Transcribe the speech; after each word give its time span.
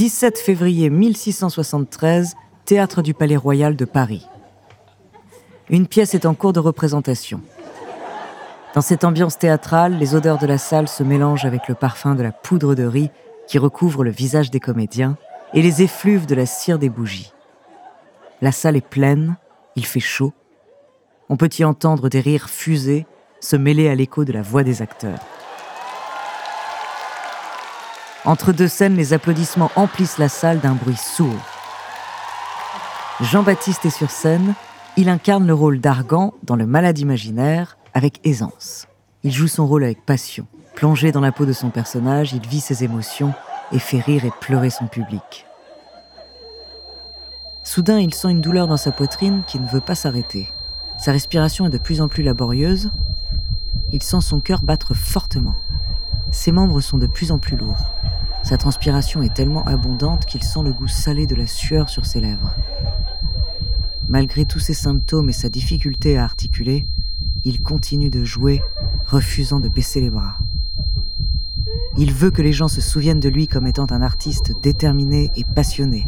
17 0.00 0.38
février 0.38 0.88
1673, 0.88 2.34
Théâtre 2.64 3.02
du 3.02 3.12
Palais 3.12 3.36
Royal 3.36 3.76
de 3.76 3.84
Paris. 3.84 4.26
Une 5.68 5.86
pièce 5.86 6.14
est 6.14 6.24
en 6.24 6.32
cours 6.32 6.54
de 6.54 6.58
représentation. 6.58 7.42
Dans 8.74 8.80
cette 8.80 9.04
ambiance 9.04 9.36
théâtrale, 9.36 9.98
les 9.98 10.14
odeurs 10.14 10.38
de 10.38 10.46
la 10.46 10.56
salle 10.56 10.88
se 10.88 11.02
mélangent 11.02 11.44
avec 11.44 11.68
le 11.68 11.74
parfum 11.74 12.14
de 12.14 12.22
la 12.22 12.32
poudre 12.32 12.74
de 12.74 12.84
riz 12.84 13.10
qui 13.46 13.58
recouvre 13.58 14.02
le 14.02 14.10
visage 14.10 14.50
des 14.50 14.58
comédiens 14.58 15.18
et 15.52 15.60
les 15.60 15.82
effluves 15.82 16.24
de 16.24 16.34
la 16.34 16.46
cire 16.46 16.78
des 16.78 16.88
bougies. 16.88 17.34
La 18.40 18.52
salle 18.52 18.76
est 18.76 18.88
pleine, 18.88 19.36
il 19.76 19.84
fait 19.84 20.00
chaud. 20.00 20.32
On 21.28 21.36
peut 21.36 21.50
y 21.58 21.64
entendre 21.64 22.08
des 22.08 22.20
rires 22.20 22.48
fusés 22.48 23.04
se 23.40 23.56
mêler 23.56 23.90
à 23.90 23.94
l'écho 23.94 24.24
de 24.24 24.32
la 24.32 24.40
voix 24.40 24.62
des 24.62 24.80
acteurs. 24.80 25.20
Entre 28.24 28.52
deux 28.52 28.68
scènes, 28.68 28.96
les 28.96 29.12
applaudissements 29.14 29.70
emplissent 29.76 30.18
la 30.18 30.28
salle 30.28 30.60
d'un 30.60 30.74
bruit 30.74 30.96
sourd. 30.96 31.40
Jean-Baptiste 33.20 33.86
est 33.86 33.90
sur 33.90 34.10
scène, 34.10 34.54
il 34.96 35.08
incarne 35.08 35.46
le 35.46 35.54
rôle 35.54 35.80
d'Argan 35.80 36.34
dans 36.42 36.56
Le 36.56 36.66
Malade 36.66 36.98
imaginaire 36.98 37.78
avec 37.94 38.20
aisance. 38.24 38.86
Il 39.22 39.32
joue 39.32 39.48
son 39.48 39.66
rôle 39.66 39.84
avec 39.84 40.04
passion. 40.04 40.46
Plongé 40.74 41.12
dans 41.12 41.20
la 41.20 41.32
peau 41.32 41.46
de 41.46 41.52
son 41.52 41.70
personnage, 41.70 42.32
il 42.32 42.46
vit 42.46 42.60
ses 42.60 42.84
émotions 42.84 43.32
et 43.72 43.78
fait 43.78 44.00
rire 44.00 44.24
et 44.24 44.32
pleurer 44.40 44.70
son 44.70 44.86
public. 44.86 45.46
Soudain, 47.62 47.98
il 47.98 48.12
sent 48.14 48.30
une 48.30 48.40
douleur 48.40 48.66
dans 48.66 48.76
sa 48.76 48.92
poitrine 48.92 49.42
qui 49.46 49.58
ne 49.60 49.68
veut 49.68 49.80
pas 49.80 49.94
s'arrêter. 49.94 50.48
Sa 50.98 51.12
respiration 51.12 51.66
est 51.66 51.70
de 51.70 51.78
plus 51.78 52.00
en 52.00 52.08
plus 52.08 52.22
laborieuse. 52.22 52.90
Il 53.92 54.02
sent 54.02 54.20
son 54.20 54.40
cœur 54.40 54.62
battre 54.62 54.94
fortement. 54.94 55.54
Ses 56.32 56.52
membres 56.52 56.80
sont 56.80 56.98
de 56.98 57.06
plus 57.06 57.32
en 57.32 57.38
plus 57.38 57.56
lourds. 57.56 57.92
Sa 58.42 58.56
transpiration 58.56 59.22
est 59.22 59.34
tellement 59.34 59.64
abondante 59.64 60.26
qu'il 60.26 60.42
sent 60.42 60.62
le 60.64 60.72
goût 60.72 60.88
salé 60.88 61.26
de 61.26 61.34
la 61.34 61.46
sueur 61.46 61.88
sur 61.88 62.06
ses 62.06 62.20
lèvres. 62.20 62.54
Malgré 64.08 64.44
tous 64.44 64.58
ses 64.58 64.74
symptômes 64.74 65.28
et 65.28 65.34
sa 65.34 65.48
difficulté 65.48 66.16
à 66.16 66.24
articuler, 66.24 66.86
il 67.44 67.62
continue 67.62 68.10
de 68.10 68.24
jouer, 68.24 68.62
refusant 69.06 69.60
de 69.60 69.68
baisser 69.68 70.00
les 70.00 70.10
bras. 70.10 70.38
Il 71.96 72.12
veut 72.12 72.30
que 72.30 72.42
les 72.42 72.52
gens 72.52 72.68
se 72.68 72.80
souviennent 72.80 73.20
de 73.20 73.28
lui 73.28 73.48
comme 73.48 73.66
étant 73.66 73.90
un 73.90 74.02
artiste 74.02 74.52
déterminé 74.62 75.30
et 75.36 75.44
passionné. 75.44 76.06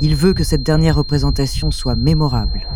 Il 0.00 0.14
veut 0.14 0.34
que 0.34 0.44
cette 0.44 0.62
dernière 0.62 0.96
représentation 0.96 1.70
soit 1.70 1.96
mémorable. 1.96 2.66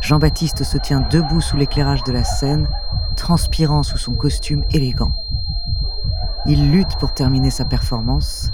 Jean-Baptiste 0.00 0.64
se 0.64 0.78
tient 0.78 1.06
debout 1.10 1.40
sous 1.40 1.56
l'éclairage 1.56 2.04
de 2.04 2.12
la 2.12 2.24
scène, 2.24 2.68
transpirant 3.16 3.82
sous 3.82 3.98
son 3.98 4.14
costume 4.14 4.64
élégant. 4.70 5.12
Il 6.46 6.72
lutte 6.72 6.96
pour 6.98 7.12
terminer 7.12 7.50
sa 7.50 7.66
performance, 7.66 8.52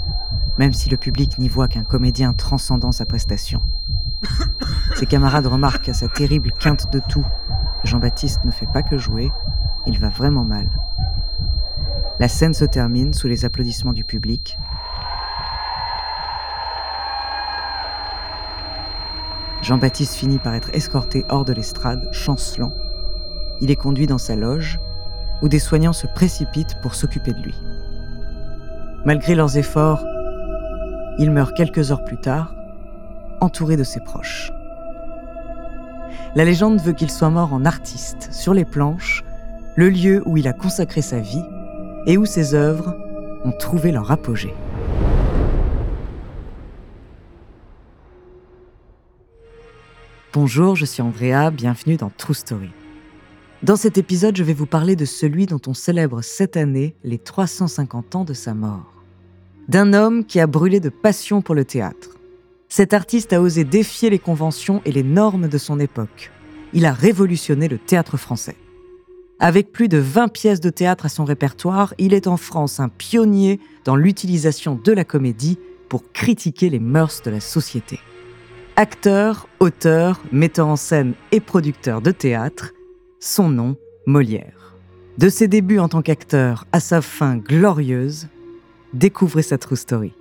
même 0.57 0.73
si 0.73 0.89
le 0.89 0.97
public 0.97 1.37
n'y 1.37 1.47
voit 1.47 1.69
qu'un 1.69 1.85
comédien 1.85 2.33
transcendant 2.33 2.91
sa 2.91 3.05
prestation. 3.05 3.61
Ses 4.95 5.05
camarades 5.05 5.47
remarquent 5.47 5.89
à 5.89 5.93
sa 5.93 6.09
terrible 6.09 6.51
quinte 6.51 6.91
de 6.91 6.99
tout 7.07 7.25
que 7.81 7.87
Jean-Baptiste 7.87 8.43
ne 8.43 8.51
fait 8.51 8.67
pas 8.73 8.81
que 8.81 8.97
jouer, 8.97 9.31
il 9.85 9.99
va 9.99 10.09
vraiment 10.09 10.43
mal. 10.43 10.69
La 12.19 12.27
scène 12.27 12.53
se 12.53 12.65
termine 12.65 13.13
sous 13.13 13.27
les 13.27 13.45
applaudissements 13.45 13.93
du 13.93 14.03
public. 14.03 14.57
Jean-Baptiste 19.61 20.15
finit 20.15 20.39
par 20.39 20.55
être 20.55 20.71
escorté 20.73 21.25
hors 21.29 21.45
de 21.45 21.53
l'estrade, 21.53 22.09
chancelant. 22.11 22.73
Il 23.61 23.71
est 23.71 23.75
conduit 23.75 24.07
dans 24.07 24.17
sa 24.17 24.35
loge, 24.35 24.79
où 25.41 25.47
des 25.47 25.59
soignants 25.59 25.93
se 25.93 26.07
précipitent 26.07 26.81
pour 26.81 26.95
s'occuper 26.95 27.33
de 27.33 27.41
lui. 27.41 27.55
Malgré 29.05 29.35
leurs 29.35 29.57
efforts, 29.57 30.03
il 31.17 31.31
meurt 31.31 31.55
quelques 31.55 31.91
heures 31.91 32.03
plus 32.03 32.17
tard, 32.17 32.53
entouré 33.41 33.77
de 33.77 33.83
ses 33.83 33.99
proches. 33.99 34.51
La 36.35 36.45
légende 36.45 36.81
veut 36.81 36.93
qu'il 36.93 37.09
soit 37.09 37.29
mort 37.29 37.53
en 37.53 37.65
artiste, 37.65 38.29
sur 38.31 38.53
les 38.53 38.65
planches, 38.65 39.23
le 39.75 39.89
lieu 39.89 40.21
où 40.25 40.37
il 40.37 40.47
a 40.47 40.53
consacré 40.53 41.01
sa 41.01 41.19
vie 41.19 41.43
et 42.05 42.17
où 42.17 42.25
ses 42.25 42.53
œuvres 42.53 42.95
ont 43.45 43.51
trouvé 43.51 43.91
leur 43.91 44.11
apogée. 44.11 44.53
Bonjour, 50.33 50.75
je 50.75 50.85
suis 50.85 51.01
Andrea, 51.01 51.49
bienvenue 51.51 51.97
dans 51.97 52.11
True 52.15 52.33
Story. 52.33 52.71
Dans 53.63 53.75
cet 53.75 53.97
épisode, 53.97 54.37
je 54.37 54.43
vais 54.43 54.53
vous 54.53 54.67
parler 54.67 54.95
de 54.95 55.05
celui 55.05 55.47
dont 55.47 55.59
on 55.65 55.73
célèbre 55.73 56.21
cette 56.21 56.57
année 56.57 56.93
les 57.03 57.17
350 57.17 58.15
ans 58.15 58.23
de 58.23 58.33
sa 58.33 58.53
mort. 58.53 58.93
D'un 59.67 59.93
homme 59.93 60.25
qui 60.25 60.39
a 60.39 60.45
brûlé 60.45 60.79
de 60.79 60.89
passion 60.89 61.41
pour 61.41 61.55
le 61.55 61.65
théâtre. 61.65 62.11
Cet 62.69 62.93
artiste 62.93 63.33
a 63.33 63.41
osé 63.41 63.63
défier 63.63 64.11
les 64.11 64.19
conventions 64.19 64.81
et 64.85 64.91
les 64.91 65.01
normes 65.01 65.47
de 65.47 65.57
son 65.57 65.79
époque. 65.79 66.31
Il 66.71 66.85
a 66.85 66.93
révolutionné 66.93 67.67
le 67.67 67.79
théâtre 67.79 68.15
français. 68.15 68.57
Avec 69.39 69.71
plus 69.71 69.87
de 69.87 69.97
20 69.97 70.27
pièces 70.27 70.59
de 70.59 70.69
théâtre 70.69 71.07
à 71.07 71.09
son 71.09 71.25
répertoire, 71.25 71.95
il 71.97 72.13
est 72.13 72.27
en 72.27 72.37
France 72.37 72.79
un 72.79 72.89
pionnier 72.89 73.59
dans 73.85 73.95
l'utilisation 73.95 74.79
de 74.81 74.91
la 74.91 75.03
comédie 75.03 75.57
pour 75.89 76.03
critiquer 76.11 76.69
les 76.69 76.79
mœurs 76.79 77.23
de 77.23 77.31
la 77.31 77.39
société. 77.39 77.99
Acteur, 78.75 79.47
auteur, 79.59 80.21
metteur 80.31 80.67
en 80.67 80.75
scène 80.75 81.13
et 81.31 81.39
producteur 81.39 82.01
de 82.01 82.11
théâtre, 82.11 82.73
son 83.19 83.49
nom, 83.49 83.75
Molière. 84.05 84.75
De 85.17 85.29
ses 85.29 85.47
débuts 85.47 85.79
en 85.79 85.89
tant 85.89 86.01
qu'acteur 86.01 86.65
à 86.71 86.79
sa 86.79 87.01
fin 87.01 87.37
glorieuse, 87.37 88.27
découvrez 88.93 89.41
sa 89.41 89.57
true 89.57 89.75
story. 89.75 90.13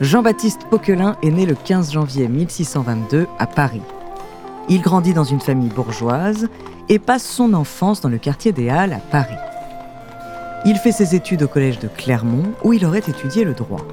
Jean-Baptiste 0.00 0.62
Poquelin 0.70 1.16
est 1.22 1.30
né 1.30 1.44
le 1.44 1.54
15 1.54 1.92
janvier 1.92 2.26
1622 2.26 3.26
à 3.38 3.46
Paris. 3.46 3.82
Il 4.70 4.80
grandit 4.80 5.12
dans 5.12 5.24
une 5.24 5.40
famille 5.40 5.68
bourgeoise 5.68 6.48
et 6.88 6.98
passe 6.98 7.22
son 7.22 7.52
enfance 7.52 8.00
dans 8.00 8.08
le 8.08 8.16
quartier 8.16 8.52
des 8.52 8.70
Halles 8.70 8.94
à 8.94 8.98
Paris. 8.98 9.36
Il 10.64 10.76
fait 10.76 10.92
ses 10.92 11.14
études 11.14 11.42
au 11.42 11.48
collège 11.48 11.80
de 11.80 11.88
Clermont 11.88 12.50
où 12.64 12.72
il 12.72 12.86
aurait 12.86 13.00
étudié 13.00 13.44
le 13.44 13.52
droit. 13.52 13.86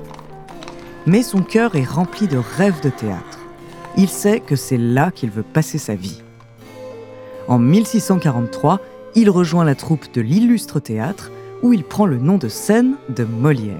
Mais 1.05 1.23
son 1.23 1.41
cœur 1.41 1.75
est 1.75 1.83
rempli 1.83 2.29
de 2.29 2.37
rêves 2.37 2.81
de 2.81 2.89
théâtre. 2.89 3.39
Il 3.97 4.07
sait 4.07 4.39
que 4.39 4.55
c'est 4.55 4.77
là 4.77 5.11
qu'il 5.11 5.29
veut 5.29 5.43
passer 5.43 5.77
sa 5.77 5.95
vie. 5.95 6.21
En 7.49 7.59
1643, 7.59 8.79
il 9.15 9.29
rejoint 9.29 9.65
la 9.65 9.75
troupe 9.75 10.13
de 10.13 10.21
l'Illustre 10.21 10.79
Théâtre 10.79 11.31
où 11.63 11.73
il 11.73 11.83
prend 11.83 12.05
le 12.05 12.17
nom 12.17 12.37
de 12.37 12.47
scène 12.47 12.95
de 13.09 13.25
Molière. 13.25 13.75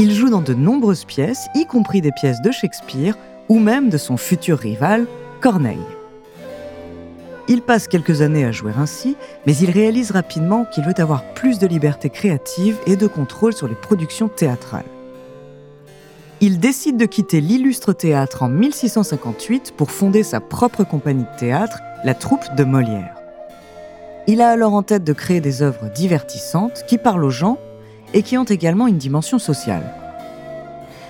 Il 0.00 0.14
joue 0.14 0.30
dans 0.30 0.42
de 0.42 0.54
nombreuses 0.54 1.04
pièces, 1.04 1.48
y 1.56 1.66
compris 1.66 2.00
des 2.00 2.12
pièces 2.12 2.40
de 2.40 2.52
Shakespeare 2.52 3.18
ou 3.48 3.58
même 3.58 3.88
de 3.88 3.98
son 3.98 4.16
futur 4.16 4.56
rival, 4.56 5.06
Corneille. 5.40 5.76
Il 7.48 7.62
passe 7.62 7.88
quelques 7.88 8.20
années 8.20 8.44
à 8.44 8.52
jouer 8.52 8.70
ainsi, 8.78 9.16
mais 9.44 9.56
il 9.56 9.70
réalise 9.70 10.12
rapidement 10.12 10.66
qu'il 10.66 10.84
veut 10.84 10.94
avoir 10.98 11.24
plus 11.34 11.58
de 11.58 11.66
liberté 11.66 12.10
créative 12.10 12.76
et 12.86 12.94
de 12.94 13.08
contrôle 13.08 13.54
sur 13.54 13.66
les 13.66 13.74
productions 13.74 14.28
théâtrales. 14.28 14.84
Il 16.40 16.60
décide 16.60 16.96
de 16.96 17.06
quitter 17.06 17.40
l'illustre 17.40 17.92
théâtre 17.92 18.44
en 18.44 18.48
1658 18.48 19.72
pour 19.76 19.90
fonder 19.90 20.22
sa 20.22 20.38
propre 20.38 20.84
compagnie 20.84 21.24
de 21.24 21.38
théâtre, 21.40 21.80
la 22.04 22.14
troupe 22.14 22.54
de 22.56 22.62
Molière. 22.62 23.16
Il 24.28 24.42
a 24.42 24.50
alors 24.50 24.74
en 24.74 24.84
tête 24.84 25.02
de 25.02 25.12
créer 25.12 25.40
des 25.40 25.62
œuvres 25.62 25.90
divertissantes 25.92 26.84
qui 26.86 26.98
parlent 26.98 27.24
aux 27.24 27.30
gens 27.30 27.58
et 28.14 28.22
qui 28.22 28.38
ont 28.38 28.44
également 28.44 28.86
une 28.86 28.98
dimension 28.98 29.38
sociale. 29.38 29.94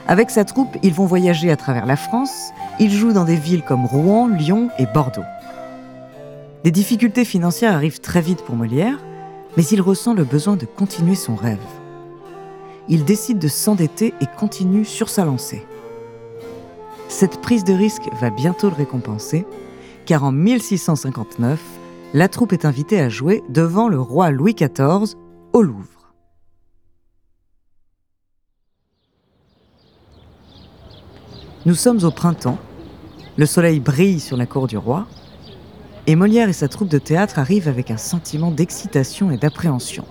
Avec 0.06 0.30
sa 0.30 0.44
troupe, 0.44 0.76
ils 0.82 0.94
vont 0.94 1.06
voyager 1.06 1.50
à 1.50 1.56
travers 1.56 1.86
la 1.86 1.96
France, 1.96 2.50
ils 2.80 2.90
jouent 2.90 3.12
dans 3.12 3.24
des 3.24 3.36
villes 3.36 3.62
comme 3.62 3.84
Rouen, 3.84 4.26
Lyon 4.26 4.70
et 4.78 4.86
Bordeaux. 4.86 5.24
Des 6.64 6.70
difficultés 6.70 7.24
financières 7.24 7.74
arrivent 7.74 8.00
très 8.00 8.20
vite 8.20 8.42
pour 8.42 8.56
Molière, 8.56 8.98
mais 9.56 9.64
il 9.66 9.80
ressent 9.80 10.14
le 10.14 10.24
besoin 10.24 10.56
de 10.56 10.66
continuer 10.66 11.14
son 11.14 11.34
rêve. 11.34 11.58
Il 12.88 13.04
décide 13.04 13.38
de 13.38 13.48
s'endetter 13.48 14.14
et 14.20 14.26
continue 14.38 14.84
sur 14.84 15.08
sa 15.08 15.24
lancée. 15.24 15.66
Cette 17.08 17.40
prise 17.40 17.64
de 17.64 17.74
risque 17.74 18.08
va 18.20 18.30
bientôt 18.30 18.70
le 18.70 18.76
récompenser, 18.76 19.46
car 20.06 20.24
en 20.24 20.32
1659, 20.32 21.60
la 22.14 22.28
troupe 22.28 22.54
est 22.54 22.64
invitée 22.64 23.00
à 23.00 23.10
jouer 23.10 23.42
devant 23.50 23.88
le 23.88 24.00
roi 24.00 24.30
Louis 24.30 24.54
XIV 24.54 25.16
au 25.52 25.62
Louvre. 25.62 25.97
Nous 31.68 31.74
sommes 31.74 32.02
au 32.02 32.10
printemps, 32.10 32.56
le 33.36 33.44
soleil 33.44 33.78
brille 33.78 34.20
sur 34.20 34.38
la 34.38 34.46
cour 34.46 34.68
du 34.68 34.78
roi, 34.78 35.06
et 36.06 36.16
Molière 36.16 36.48
et 36.48 36.54
sa 36.54 36.66
troupe 36.66 36.88
de 36.88 36.96
théâtre 36.96 37.38
arrivent 37.38 37.68
avec 37.68 37.90
un 37.90 37.98
sentiment 37.98 38.50
d'excitation 38.50 39.30
et 39.30 39.36
d'appréhension. 39.36 40.06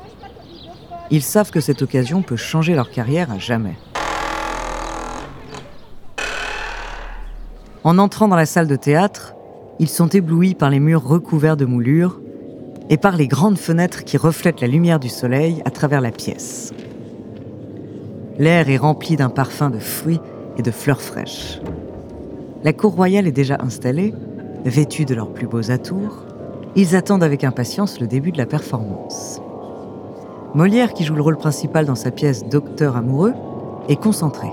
Ils 1.09 1.23
savent 1.23 1.49
que 1.49 1.59
cette 1.59 1.81
occasion 1.81 2.21
peut 2.21 2.35
changer 2.35 2.75
leur 2.75 2.91
carrière 2.91 3.31
à 3.31 3.39
jamais. 3.39 3.75
En 7.83 7.97
entrant 7.97 8.27
dans 8.27 8.35
la 8.35 8.45
salle 8.45 8.67
de 8.67 8.75
théâtre, 8.75 9.33
ils 9.79 9.89
sont 9.89 10.09
éblouis 10.09 10.53
par 10.53 10.69
les 10.69 10.79
murs 10.79 11.03
recouverts 11.03 11.57
de 11.57 11.65
moulures 11.65 12.19
et 12.91 12.97
par 12.97 13.17
les 13.17 13.27
grandes 13.27 13.57
fenêtres 13.57 14.03
qui 14.03 14.17
reflètent 14.17 14.61
la 14.61 14.67
lumière 14.67 14.99
du 14.99 15.09
soleil 15.09 15.63
à 15.65 15.71
travers 15.71 16.01
la 16.01 16.11
pièce. 16.11 16.71
L'air 18.37 18.69
est 18.69 18.77
rempli 18.77 19.15
d'un 19.15 19.31
parfum 19.31 19.71
de 19.71 19.79
fruits 19.79 20.21
et 20.57 20.61
de 20.61 20.71
fleurs 20.71 21.01
fraîches. 21.01 21.61
La 22.63 22.73
cour 22.73 22.93
royale 22.93 23.27
est 23.27 23.31
déjà 23.31 23.57
installée, 23.59 24.13
vêtue 24.65 25.05
de 25.05 25.15
leurs 25.15 25.31
plus 25.31 25.47
beaux 25.47 25.71
atours. 25.71 26.25
Ils 26.75 26.95
attendent 26.95 27.23
avec 27.23 27.43
impatience 27.43 27.99
le 27.99 28.07
début 28.07 28.31
de 28.31 28.37
la 28.37 28.45
performance. 28.45 29.41
Molière, 30.53 30.93
qui 30.93 31.03
joue 31.03 31.15
le 31.15 31.21
rôle 31.21 31.37
principal 31.37 31.85
dans 31.85 31.95
sa 31.95 32.11
pièce 32.11 32.45
Docteur 32.45 32.97
amoureux, 32.97 33.33
est 33.89 34.01
concentré. 34.01 34.47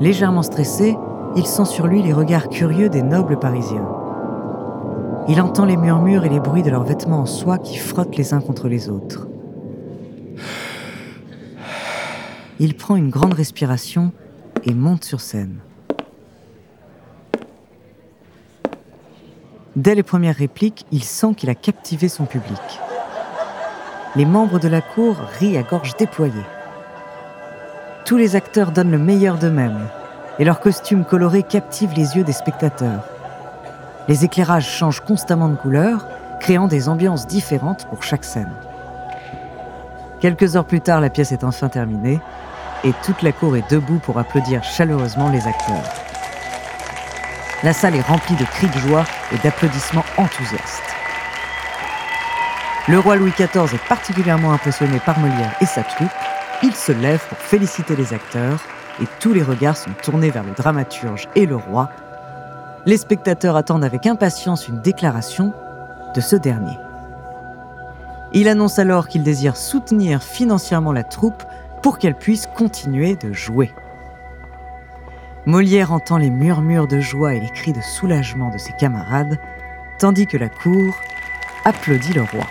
Légèrement 0.00 0.42
stressé, 0.42 0.96
il 1.36 1.46
sent 1.46 1.64
sur 1.64 1.86
lui 1.86 2.02
les 2.02 2.12
regards 2.12 2.48
curieux 2.48 2.88
des 2.88 3.02
nobles 3.02 3.38
parisiens. 3.38 3.88
Il 5.28 5.40
entend 5.40 5.64
les 5.64 5.76
murmures 5.76 6.24
et 6.24 6.28
les 6.28 6.40
bruits 6.40 6.62
de 6.62 6.70
leurs 6.70 6.84
vêtements 6.84 7.20
en 7.20 7.26
soie 7.26 7.58
qui 7.58 7.76
frottent 7.76 8.16
les 8.16 8.32
uns 8.32 8.40
contre 8.40 8.68
les 8.68 8.88
autres. 8.88 9.28
Il 12.60 12.74
prend 12.74 12.96
une 12.96 13.10
grande 13.10 13.34
respiration 13.34 14.12
et 14.64 14.74
monte 14.74 15.04
sur 15.04 15.20
scène. 15.20 15.58
Dès 19.76 19.94
les 19.94 20.02
premières 20.02 20.34
répliques, 20.34 20.86
il 20.90 21.04
sent 21.04 21.34
qu'il 21.36 21.50
a 21.50 21.54
captivé 21.54 22.08
son 22.08 22.24
public. 22.24 22.80
Les 24.16 24.24
membres 24.24 24.58
de 24.58 24.68
la 24.68 24.80
cour 24.80 25.16
rient 25.38 25.56
à 25.56 25.62
gorge 25.62 25.96
déployée. 25.96 26.32
Tous 28.04 28.16
les 28.16 28.34
acteurs 28.36 28.72
donnent 28.72 28.90
le 28.90 28.98
meilleur 28.98 29.38
d'eux-mêmes, 29.38 29.88
et 30.38 30.44
leurs 30.44 30.60
costumes 30.60 31.04
colorés 31.04 31.42
captivent 31.42 31.94
les 31.94 32.16
yeux 32.16 32.24
des 32.24 32.32
spectateurs. 32.32 33.04
Les 34.08 34.24
éclairages 34.24 34.68
changent 34.68 35.00
constamment 35.00 35.48
de 35.48 35.56
couleur, 35.56 36.06
créant 36.40 36.66
des 36.66 36.88
ambiances 36.88 37.26
différentes 37.26 37.86
pour 37.86 38.02
chaque 38.02 38.24
scène. 38.24 38.52
Quelques 40.20 40.56
heures 40.56 40.64
plus 40.64 40.80
tard, 40.80 41.00
la 41.00 41.10
pièce 41.10 41.30
est 41.32 41.44
enfin 41.44 41.68
terminée 41.68 42.18
et 42.84 42.92
toute 43.04 43.22
la 43.22 43.32
cour 43.32 43.56
est 43.56 43.70
debout 43.70 43.98
pour 43.98 44.18
applaudir 44.18 44.62
chaleureusement 44.62 45.28
les 45.28 45.46
acteurs. 45.46 45.84
La 47.62 47.72
salle 47.72 47.96
est 47.96 48.02
remplie 48.02 48.36
de 48.36 48.44
cris 48.44 48.68
de 48.68 48.78
joie 48.78 49.04
et 49.32 49.38
d'applaudissements 49.38 50.04
enthousiastes. 50.16 50.82
Le 52.88 52.98
roi 52.98 53.16
Louis 53.16 53.32
XIV 53.32 53.74
est 53.74 53.88
particulièrement 53.88 54.52
impressionné 54.52 54.98
par 55.04 55.18
Molière 55.18 55.54
et 55.60 55.66
sa 55.66 55.82
troupe. 55.82 56.08
Il 56.62 56.74
se 56.74 56.92
lève 56.92 57.20
pour 57.28 57.38
féliciter 57.38 57.96
les 57.96 58.14
acteurs 58.14 58.60
et 59.02 59.06
tous 59.20 59.32
les 59.32 59.42
regards 59.42 59.76
sont 59.76 59.90
tournés 60.02 60.30
vers 60.30 60.44
le 60.44 60.52
dramaturge 60.52 61.28
et 61.34 61.46
le 61.46 61.56
roi. 61.56 61.90
Les 62.86 62.96
spectateurs 62.96 63.56
attendent 63.56 63.84
avec 63.84 64.06
impatience 64.06 64.68
une 64.68 64.80
déclaration 64.80 65.52
de 66.14 66.20
ce 66.20 66.36
dernier. 66.36 66.78
Il 68.32 68.48
annonce 68.48 68.78
alors 68.78 69.08
qu'il 69.08 69.22
désire 69.22 69.56
soutenir 69.56 70.22
financièrement 70.22 70.92
la 70.92 71.04
troupe 71.04 71.42
pour 71.82 71.98
qu'elle 71.98 72.14
puisse 72.14 72.46
continuer 72.46 73.16
de 73.16 73.32
jouer. 73.32 73.70
Molière 75.46 75.92
entend 75.92 76.18
les 76.18 76.30
murmures 76.30 76.86
de 76.88 77.00
joie 77.00 77.34
et 77.34 77.40
les 77.40 77.48
cris 77.48 77.72
de 77.72 77.80
soulagement 77.80 78.50
de 78.50 78.58
ses 78.58 78.72
camarades, 78.72 79.38
tandis 79.98 80.26
que 80.26 80.36
la 80.36 80.48
cour 80.48 80.94
applaudit 81.64 82.12
le 82.12 82.22
roi. 82.22 82.44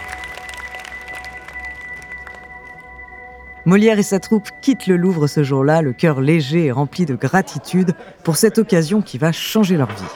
Molière 3.66 4.00
et 4.00 4.04
sa 4.04 4.20
troupe 4.20 4.50
quittent 4.62 4.88
le 4.88 4.96
Louvre 4.96 5.28
ce 5.28 5.44
jour-là, 5.44 5.82
le 5.82 5.92
cœur 5.92 6.22
léger 6.22 6.66
et 6.66 6.72
rempli 6.72 7.06
de 7.06 7.16
gratitude 7.16 7.94
pour 8.24 8.38
cette 8.38 8.58
occasion 8.58 9.02
qui 9.02 9.18
va 9.18 9.34
changer 9.34 9.76
leur 9.76 9.90
vie. 9.90 10.16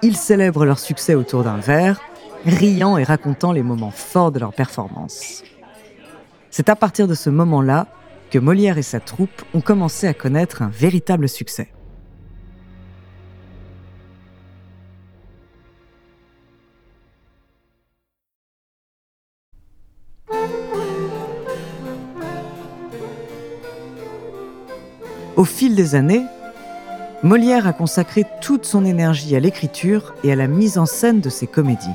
Ils 0.00 0.16
célèbrent 0.16 0.64
leur 0.64 0.78
succès 0.78 1.14
autour 1.14 1.44
d'un 1.44 1.58
verre, 1.58 2.00
riant 2.46 2.96
et 2.96 3.04
racontant 3.04 3.52
les 3.52 3.62
moments 3.62 3.90
forts 3.90 4.32
de 4.32 4.40
leur 4.40 4.54
performance. 4.54 5.44
C'est 6.50 6.68
à 6.68 6.74
partir 6.74 7.06
de 7.06 7.14
ce 7.14 7.30
moment-là 7.30 7.86
que 8.32 8.38
Molière 8.38 8.78
et 8.78 8.82
sa 8.82 8.98
troupe 8.98 9.42
ont 9.52 9.60
commencé 9.60 10.06
à 10.06 10.14
connaître 10.14 10.62
un 10.62 10.70
véritable 10.70 11.28
succès. 11.28 11.68
Au 25.36 25.44
fil 25.44 25.74
des 25.74 25.94
années, 25.94 26.24
Molière 27.22 27.66
a 27.66 27.74
consacré 27.74 28.24
toute 28.40 28.64
son 28.64 28.86
énergie 28.86 29.36
à 29.36 29.40
l'écriture 29.40 30.14
et 30.24 30.32
à 30.32 30.36
la 30.36 30.46
mise 30.46 30.78
en 30.78 30.86
scène 30.86 31.20
de 31.20 31.28
ses 31.28 31.46
comédies. 31.46 31.86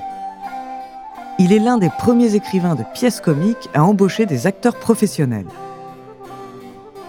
Il 1.39 1.51
est 1.51 1.59
l'un 1.59 1.79
des 1.79 1.89
premiers 1.89 2.35
écrivains 2.35 2.75
de 2.75 2.83
pièces 2.93 3.21
comiques 3.21 3.69
à 3.73 3.83
embaucher 3.83 4.27
des 4.27 4.45
acteurs 4.45 4.77
professionnels. 4.77 5.47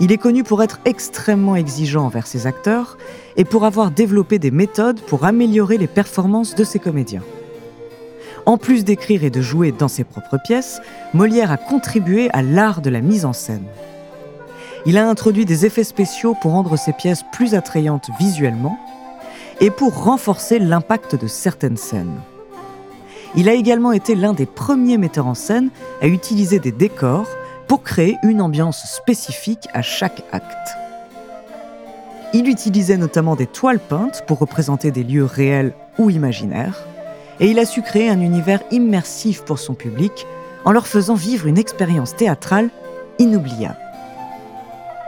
Il 0.00 0.12
est 0.12 0.19
connu 0.19 0.45
pour 0.45 0.62
être 0.62 0.79
extrêmement 0.85 1.57
exigeant 1.57 2.07
envers 2.07 2.26
ses 2.26 2.47
acteurs 2.47 2.99
et 3.37 3.45
pour 3.45 3.64
avoir 3.64 3.90
développé 3.90 4.38
des 4.38 4.52
méthodes 4.52 5.00
pour 5.00 5.25
améliorer 5.25 5.76
les 5.76 5.88
performances 5.88 6.55
de 6.55 6.62
ses 6.62 6.78
comédiens. 6.78 7.23
En 8.47 8.59
plus 8.59 8.85
d'écrire 8.85 9.25
et 9.25 9.31
de 9.31 9.43
jouer 9.43 9.73
dans 9.73 9.88
ses 9.88 10.05
propres 10.05 10.38
pièces, 10.43 10.81
Molière 11.14 11.50
a 11.50 11.57
contribué 11.57 12.31
à 12.31 12.43
l'art 12.43 12.81
de 12.81 12.90
la 12.90 13.00
mise 13.00 13.25
en 13.25 13.33
scène. 13.33 13.67
Il 14.87 14.97
a 14.97 15.09
introduit 15.09 15.45
des 15.45 15.67
effets 15.67 15.85
spéciaux 15.85 16.37
pour 16.40 16.52
rendre 16.52 16.76
ses 16.76 16.93
pièces 16.93 17.25
plus 17.33 17.55
attrayantes 17.55 18.09
visuellement 18.21 18.78
et 19.61 19.71
pour 19.71 20.05
renforcer 20.05 20.61
l'impact 20.61 21.17
de 21.17 21.26
certaines 21.26 21.76
scènes. 21.76 22.21
Il 23.35 23.49
a 23.49 23.55
également 23.55 23.93
été 23.93 24.14
l'un 24.14 24.33
des 24.33 24.47
premiers 24.47 24.97
metteurs 24.97 25.26
en 25.26 25.35
scène 25.35 25.71
à 26.00 26.07
utiliser 26.07 26.61
des 26.61 26.73
décors 26.73 27.26
pour 27.68 27.82
créer 27.82 28.16
une 28.22 28.40
ambiance 28.40 28.84
spécifique 28.84 29.68
à 29.75 29.82
chaque 29.82 30.25
acte. 30.32 30.76
Il 32.34 32.48
utilisait 32.48 32.96
notamment 32.96 33.37
des 33.37 33.46
toiles 33.46 33.78
peintes 33.78 34.25
pour 34.26 34.38
représenter 34.38 34.90
des 34.90 35.04
lieux 35.04 35.25
réels 35.25 35.75
ou 35.98 36.10
imaginaires, 36.10 36.84
et 37.40 37.50
il 37.50 37.58
a 37.58 37.64
su 37.64 37.82
créer 37.82 38.10
un 38.10 38.20
univers 38.20 38.62
immersif 38.70 39.42
pour 39.42 39.58
son 39.58 39.75
public 39.75 40.26
en 40.64 40.72
leur 40.72 40.87
faisant 40.87 41.14
vivre 41.14 41.46
une 41.46 41.58
expérience 41.58 42.16
théâtrale 42.16 42.70
inoubliable. 43.18 43.78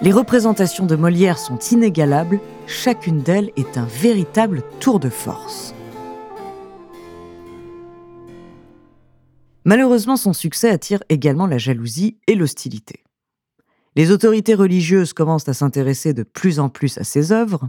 Les 0.02 0.12
représentations 0.12 0.86
de 0.86 0.96
Molière 0.96 1.38
sont 1.38 1.58
inégalables, 1.58 2.40
chacune 2.66 3.20
d'elles 3.20 3.50
est 3.56 3.76
un 3.76 3.86
véritable 3.86 4.62
tour 4.80 4.98
de 4.98 5.10
force. 5.10 5.74
Malheureusement, 9.64 10.16
son 10.16 10.32
succès 10.32 10.70
attire 10.70 11.02
également 11.08 11.46
la 11.46 11.58
jalousie 11.58 12.18
et 12.26 12.34
l'hostilité. 12.34 13.04
Les 13.96 14.10
autorités 14.10 14.54
religieuses 14.54 15.12
commencent 15.12 15.48
à 15.48 15.54
s'intéresser 15.54 16.14
de 16.14 16.22
plus 16.22 16.60
en 16.60 16.68
plus 16.68 16.96
à 16.98 17.04
ses 17.04 17.32
œuvres. 17.32 17.68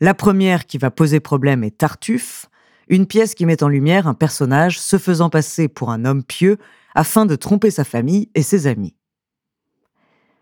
La 0.00 0.14
première 0.14 0.66
qui 0.66 0.78
va 0.78 0.90
poser 0.90 1.20
problème 1.20 1.64
est 1.64 1.78
Tartuffe, 1.78 2.46
une 2.88 3.06
pièce 3.06 3.34
qui 3.34 3.46
met 3.46 3.62
en 3.62 3.68
lumière 3.68 4.06
un 4.06 4.14
personnage 4.14 4.80
se 4.80 4.98
faisant 4.98 5.30
passer 5.30 5.68
pour 5.68 5.90
un 5.90 6.04
homme 6.04 6.24
pieux 6.24 6.58
afin 6.94 7.26
de 7.26 7.36
tromper 7.36 7.70
sa 7.70 7.84
famille 7.84 8.30
et 8.34 8.42
ses 8.42 8.66
amis. 8.66 8.94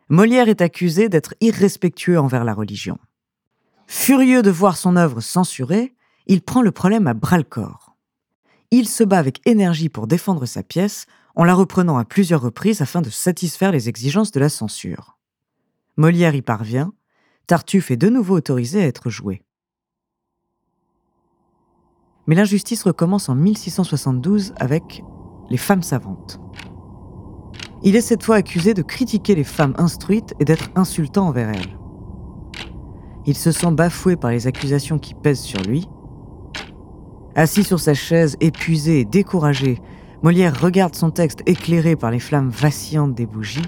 Molière 0.08 0.48
est 0.48 0.60
accusé 0.60 1.08
d'être 1.08 1.34
irrespectueux 1.40 2.18
envers 2.18 2.44
la 2.44 2.54
religion. 2.54 2.98
Furieux 3.86 4.42
de 4.42 4.50
voir 4.50 4.76
son 4.76 4.96
œuvre 4.96 5.20
censurée, 5.20 5.94
il 6.26 6.42
prend 6.42 6.62
le 6.62 6.72
problème 6.72 7.06
à 7.06 7.14
bras-le-corps. 7.14 7.89
Il 8.70 8.88
se 8.88 9.02
bat 9.02 9.18
avec 9.18 9.40
énergie 9.46 9.88
pour 9.88 10.06
défendre 10.06 10.46
sa 10.46 10.62
pièce 10.62 11.06
en 11.34 11.44
la 11.44 11.54
reprenant 11.54 11.98
à 11.98 12.04
plusieurs 12.04 12.40
reprises 12.40 12.82
afin 12.82 13.00
de 13.00 13.10
satisfaire 13.10 13.72
les 13.72 13.88
exigences 13.88 14.30
de 14.30 14.40
la 14.40 14.48
censure. 14.48 15.18
Molière 15.96 16.34
y 16.34 16.42
parvient, 16.42 16.92
Tartuffe 17.46 17.90
est 17.90 17.96
de 17.96 18.08
nouveau 18.08 18.36
autorisé 18.36 18.80
à 18.82 18.86
être 18.86 19.10
joué. 19.10 19.42
Mais 22.26 22.36
l'injustice 22.36 22.84
recommence 22.84 23.28
en 23.28 23.34
1672 23.34 24.52
avec 24.56 25.02
Les 25.50 25.56
femmes 25.56 25.82
savantes. 25.82 26.38
Il 27.82 27.96
est 27.96 28.00
cette 28.00 28.22
fois 28.22 28.36
accusé 28.36 28.72
de 28.72 28.82
critiquer 28.82 29.34
les 29.34 29.42
femmes 29.42 29.74
instruites 29.78 30.34
et 30.38 30.44
d'être 30.44 30.70
insultant 30.76 31.26
envers 31.26 31.48
elles. 31.48 31.76
Il 33.26 33.34
se 33.34 33.50
sent 33.50 33.72
bafoué 33.72 34.14
par 34.14 34.30
les 34.30 34.46
accusations 34.46 35.00
qui 35.00 35.14
pèsent 35.14 35.40
sur 35.40 35.60
lui. 35.62 35.88
Assis 37.36 37.62
sur 37.62 37.78
sa 37.78 37.94
chaise, 37.94 38.36
épuisé 38.40 39.00
et 39.00 39.04
découragé, 39.04 39.80
Molière 40.22 40.60
regarde 40.60 40.96
son 40.96 41.10
texte 41.10 41.42
éclairé 41.46 41.94
par 41.94 42.10
les 42.10 42.18
flammes 42.18 42.50
vacillantes 42.50 43.14
des 43.14 43.24
bougies. 43.24 43.62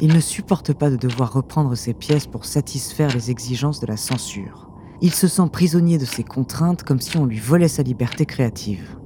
Il 0.00 0.12
ne 0.12 0.20
supporte 0.20 0.74
pas 0.74 0.90
de 0.90 0.96
devoir 0.96 1.32
reprendre 1.32 1.74
ses 1.76 1.94
pièces 1.94 2.26
pour 2.26 2.44
satisfaire 2.44 3.12
les 3.14 3.30
exigences 3.30 3.80
de 3.80 3.86
la 3.86 3.96
censure. 3.96 4.68
Il 5.00 5.12
se 5.12 5.26
sent 5.26 5.48
prisonnier 5.50 5.96
de 5.96 6.04
ses 6.04 6.24
contraintes 6.24 6.82
comme 6.82 7.00
si 7.00 7.16
on 7.16 7.24
lui 7.24 7.38
volait 7.38 7.68
sa 7.68 7.82
liberté 7.82 8.26
créative. 8.26 8.98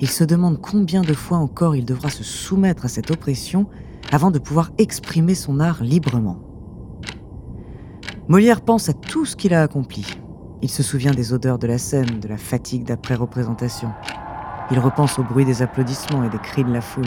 Il 0.00 0.08
se 0.08 0.24
demande 0.24 0.60
combien 0.60 1.02
de 1.02 1.12
fois 1.12 1.38
encore 1.38 1.76
il 1.76 1.84
devra 1.84 2.08
se 2.08 2.24
soumettre 2.24 2.86
à 2.86 2.88
cette 2.88 3.10
oppression 3.10 3.66
avant 4.10 4.30
de 4.30 4.38
pouvoir 4.38 4.70
exprimer 4.78 5.34
son 5.34 5.60
art 5.60 5.84
librement. 5.84 6.38
Molière 8.28 8.62
pense 8.62 8.88
à 8.88 8.94
tout 8.94 9.26
ce 9.26 9.36
qu'il 9.36 9.52
a 9.52 9.62
accompli. 9.62 10.06
Il 10.62 10.68
se 10.68 10.82
souvient 10.82 11.12
des 11.12 11.32
odeurs 11.32 11.58
de 11.58 11.66
la 11.66 11.78
scène, 11.78 12.20
de 12.20 12.28
la 12.28 12.36
fatigue 12.36 12.84
d'après-représentation. 12.84 13.90
Il 14.70 14.78
repense 14.78 15.18
au 15.18 15.22
bruit 15.22 15.46
des 15.46 15.62
applaudissements 15.62 16.22
et 16.22 16.28
des 16.28 16.38
cris 16.38 16.64
de 16.64 16.72
la 16.72 16.82
foule. 16.82 17.04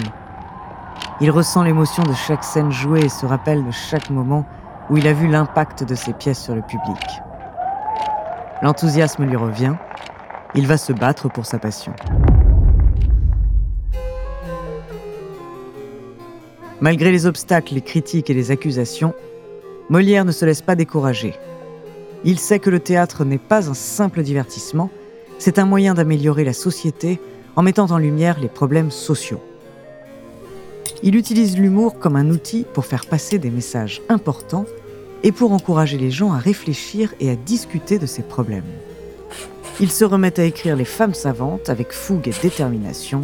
Il 1.21 1.29
ressent 1.29 1.61
l'émotion 1.61 2.01
de 2.01 2.13
chaque 2.13 2.43
scène 2.43 2.71
jouée 2.71 3.05
et 3.05 3.09
se 3.09 3.27
rappelle 3.27 3.63
de 3.63 3.71
chaque 3.71 4.09
moment 4.09 4.45
où 4.89 4.97
il 4.97 5.07
a 5.07 5.13
vu 5.13 5.27
l'impact 5.27 5.83
de 5.83 5.93
ses 5.93 6.13
pièces 6.13 6.41
sur 6.41 6.55
le 6.55 6.63
public. 6.63 6.97
L'enthousiasme 8.63 9.23
lui 9.25 9.35
revient. 9.35 9.75
Il 10.55 10.65
va 10.65 10.77
se 10.77 10.91
battre 10.91 11.29
pour 11.29 11.45
sa 11.45 11.59
passion. 11.59 11.93
Malgré 16.81 17.11
les 17.11 17.27
obstacles, 17.27 17.75
les 17.75 17.81
critiques 17.81 18.29
et 18.29 18.33
les 18.33 18.49
accusations, 18.49 19.13
Molière 19.89 20.25
ne 20.25 20.31
se 20.31 20.43
laisse 20.43 20.61
pas 20.61 20.75
décourager. 20.75 21.35
Il 22.25 22.39
sait 22.39 22.59
que 22.59 22.69
le 22.69 22.79
théâtre 22.79 23.25
n'est 23.25 23.37
pas 23.37 23.69
un 23.69 23.73
simple 23.73 24.23
divertissement, 24.23 24.89
c'est 25.39 25.59
un 25.59 25.65
moyen 25.65 25.93
d'améliorer 25.93 26.43
la 26.43 26.53
société 26.53 27.19
en 27.55 27.63
mettant 27.63 27.91
en 27.91 27.97
lumière 27.97 28.39
les 28.39 28.47
problèmes 28.47 28.91
sociaux. 28.91 29.41
Il 31.03 31.15
utilise 31.15 31.57
l'humour 31.57 31.99
comme 31.99 32.15
un 32.15 32.29
outil 32.29 32.65
pour 32.73 32.85
faire 32.85 33.05
passer 33.05 33.37
des 33.37 33.51
messages 33.51 34.01
importants 34.07 34.65
et 35.23 35.31
pour 35.31 35.51
encourager 35.51 35.97
les 35.97 36.11
gens 36.11 36.31
à 36.31 36.37
réfléchir 36.37 37.13
et 37.19 37.29
à 37.29 37.35
discuter 37.35 37.99
de 37.99 38.05
ces 38.05 38.21
problèmes. 38.21 38.63
Il 39.79 39.91
se 39.91 40.05
remet 40.05 40.39
à 40.39 40.43
écrire 40.43 40.75
Les 40.75 40.85
femmes 40.85 41.13
savantes 41.13 41.69
avec 41.69 41.91
fougue 41.91 42.27
et 42.27 42.41
détermination 42.41 43.23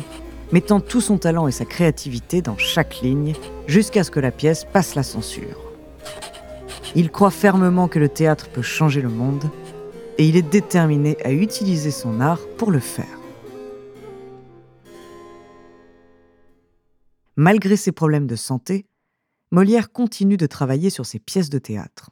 mettant 0.52 0.80
tout 0.80 1.02
son 1.02 1.18
talent 1.18 1.48
et 1.48 1.52
sa 1.52 1.66
créativité 1.66 2.42
dans 2.42 2.58
chaque 2.58 3.02
ligne, 3.02 3.36
jusqu'à 3.68 4.04
ce 4.04 4.12
que 4.12 4.20
la 4.20 4.32
pièce 4.32 4.66
passe 4.66 4.96
la 4.96 5.04
censure. 5.04 5.69
Il 6.96 7.12
croit 7.12 7.32
fermement 7.32 7.88
que 7.88 8.00
le 8.00 8.10
théâtre 8.10 8.50
peut 8.50 8.62
changer 8.62 9.02
le 9.02 9.10
monde, 9.10 9.50
et 10.18 10.28
il 10.28 10.36
est 10.36 10.42
déterminé 10.42 11.18
à 11.24 11.32
utiliser 11.32 11.92
son 11.92 12.20
art 12.20 12.42
pour 12.58 12.72
le 12.72 12.80
faire. 12.80 13.20
Malgré 17.36 17.78
ses 17.78 17.92
problèmes 17.92 18.28
de 18.28 18.36
santé, 18.36 18.86
Molière 19.52 19.92
continue 19.92 20.36
de 20.36 20.46
travailler 20.46 20.90
sur 20.90 21.06
ses 21.06 21.20
pièces 21.20 21.50
de 21.50 21.58
théâtre. 21.58 22.12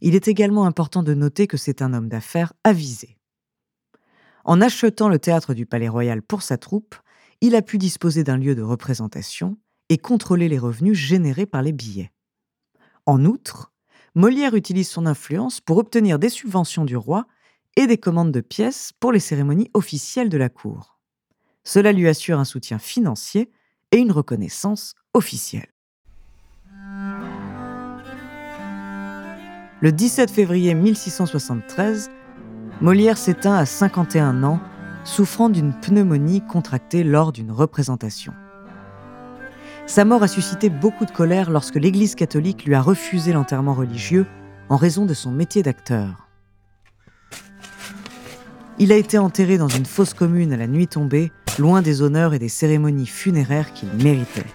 Il 0.00 0.14
est 0.14 0.28
également 0.28 0.64
important 0.64 1.02
de 1.02 1.12
noter 1.12 1.46
que 1.46 1.58
c'est 1.58 1.82
un 1.82 1.92
homme 1.92 2.08
d'affaires 2.08 2.54
avisé. 2.64 3.18
En 4.44 4.60
achetant 4.60 5.08
le 5.08 5.18
théâtre 5.18 5.52
du 5.52 5.66
Palais 5.66 5.88
Royal 5.88 6.22
pour 6.22 6.42
sa 6.42 6.56
troupe, 6.56 6.94
il 7.42 7.54
a 7.54 7.62
pu 7.62 7.78
disposer 7.78 8.24
d'un 8.24 8.38
lieu 8.38 8.54
de 8.54 8.62
représentation 8.62 9.58
et 9.88 9.98
contrôler 9.98 10.48
les 10.48 10.58
revenus 10.58 10.96
générés 10.96 11.46
par 11.46 11.62
les 11.62 11.72
billets. 11.72 12.10
En 13.10 13.24
outre, 13.24 13.72
Molière 14.14 14.54
utilise 14.54 14.88
son 14.88 15.04
influence 15.04 15.60
pour 15.60 15.78
obtenir 15.78 16.20
des 16.20 16.28
subventions 16.28 16.84
du 16.84 16.96
roi 16.96 17.26
et 17.74 17.88
des 17.88 17.98
commandes 17.98 18.30
de 18.30 18.40
pièces 18.40 18.92
pour 19.00 19.10
les 19.10 19.18
cérémonies 19.18 19.68
officielles 19.74 20.28
de 20.28 20.38
la 20.38 20.48
cour. 20.48 21.00
Cela 21.64 21.90
lui 21.90 22.06
assure 22.06 22.38
un 22.38 22.44
soutien 22.44 22.78
financier 22.78 23.50
et 23.90 23.96
une 23.96 24.12
reconnaissance 24.12 24.94
officielle. 25.12 25.66
Le 29.80 29.90
17 29.90 30.30
février 30.30 30.74
1673, 30.74 32.12
Molière 32.80 33.18
s'éteint 33.18 33.56
à 33.56 33.66
51 33.66 34.44
ans, 34.44 34.60
souffrant 35.02 35.48
d'une 35.48 35.74
pneumonie 35.80 36.46
contractée 36.46 37.02
lors 37.02 37.32
d'une 37.32 37.50
représentation. 37.50 38.34
Sa 39.90 40.04
mort 40.04 40.22
a 40.22 40.28
suscité 40.28 40.70
beaucoup 40.70 41.04
de 41.04 41.10
colère 41.10 41.50
lorsque 41.50 41.74
l'Église 41.74 42.14
catholique 42.14 42.64
lui 42.64 42.76
a 42.76 42.80
refusé 42.80 43.32
l'enterrement 43.32 43.74
religieux 43.74 44.24
en 44.68 44.76
raison 44.76 45.04
de 45.04 45.14
son 45.14 45.32
métier 45.32 45.64
d'acteur. 45.64 46.28
Il 48.78 48.92
a 48.92 48.94
été 48.94 49.18
enterré 49.18 49.58
dans 49.58 49.66
une 49.66 49.86
fosse 49.86 50.14
commune 50.14 50.52
à 50.52 50.56
la 50.56 50.68
nuit 50.68 50.86
tombée, 50.86 51.32
loin 51.58 51.82
des 51.82 52.02
honneurs 52.02 52.34
et 52.34 52.38
des 52.38 52.48
cérémonies 52.48 53.08
funéraires 53.08 53.72
qu'il 53.72 53.88
méritait. 53.94 54.46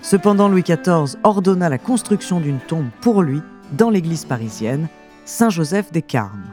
Cependant, 0.00 0.48
Louis 0.48 0.62
XIV 0.62 1.18
ordonna 1.22 1.68
la 1.68 1.76
construction 1.76 2.40
d'une 2.40 2.58
tombe 2.58 2.88
pour 3.02 3.20
lui 3.22 3.42
dans 3.72 3.90
l'église 3.90 4.24
parisienne, 4.24 4.88
Saint-Joseph 5.26 5.92
des 5.92 6.00
Carmes. 6.00 6.46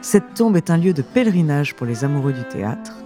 Cette 0.00 0.32
tombe 0.32 0.56
est 0.56 0.70
un 0.70 0.78
lieu 0.78 0.94
de 0.94 1.02
pèlerinage 1.02 1.74
pour 1.74 1.86
les 1.86 2.04
amoureux 2.04 2.32
du 2.32 2.44
théâtre. 2.44 3.01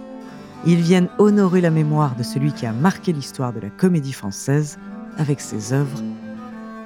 Ils 0.65 0.81
viennent 0.81 1.09
honorer 1.17 1.61
la 1.61 1.69
mémoire 1.69 2.15
de 2.15 2.23
celui 2.23 2.51
qui 2.51 2.65
a 2.65 2.73
marqué 2.73 3.13
l'histoire 3.13 3.53
de 3.53 3.59
la 3.59 3.69
comédie 3.69 4.13
française 4.13 4.77
avec 5.17 5.39
ses 5.39 5.73
œuvres 5.73 6.03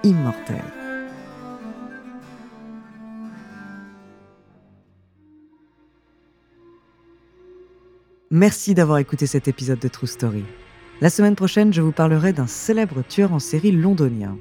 immortelles. 0.03 0.57
Merci 8.29 8.73
d'avoir 8.73 8.99
écouté 8.99 9.25
cet 9.27 9.47
épisode 9.47 9.79
de 9.79 9.87
True 9.87 10.07
Story. 10.07 10.45
La 11.01 11.09
semaine 11.09 11.35
prochaine, 11.35 11.73
je 11.73 11.81
vous 11.81 11.91
parlerai 11.91 12.31
d'un 12.31 12.47
célèbre 12.47 13.03
tueur 13.07 13.33
en 13.33 13.39
série 13.39 13.71
londonien. 13.71 14.37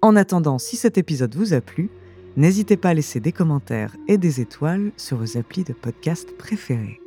En 0.00 0.16
attendant, 0.16 0.58
si 0.58 0.76
cet 0.76 0.98
épisode 0.98 1.34
vous 1.36 1.52
a 1.52 1.60
plu, 1.60 1.90
N'hésitez 2.36 2.78
pas 2.78 2.90
à 2.90 2.94
laisser 2.94 3.20
des 3.20 3.32
commentaires 3.32 3.94
et 4.08 4.16
des 4.16 4.40
étoiles 4.40 4.92
sur 4.96 5.18
vos 5.18 5.36
applis 5.36 5.64
de 5.64 5.74
podcast 5.74 6.34
préférés. 6.38 7.01